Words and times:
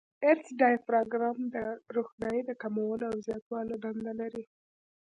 آیرس 0.27 0.47
ډایفراګم 0.59 1.37
د 1.55 1.55
روښنایي 1.95 2.41
د 2.45 2.51
کمولو 2.61 3.05
او 3.11 3.17
زیاتولو 3.27 3.73
دنده 3.83 4.13
لري. 4.21 4.43